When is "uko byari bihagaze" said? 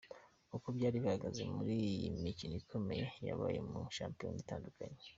0.55-1.41